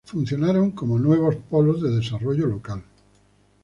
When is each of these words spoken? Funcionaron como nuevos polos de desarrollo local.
Funcionaron 0.07 0.71
como 0.71 0.97
nuevos 0.97 1.35
polos 1.47 1.79
de 1.79 1.91
desarrollo 1.95 2.47
local. 2.47 2.83